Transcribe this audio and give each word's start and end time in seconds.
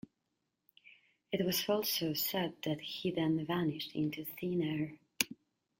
It 1.31 1.45
was 1.45 1.69
also 1.69 2.13
said 2.15 2.53
that 2.63 2.81
he 2.81 3.11
then 3.11 3.45
vanished 3.45 3.91
into 3.93 4.25
thin 4.25 4.59
air. 4.63 5.35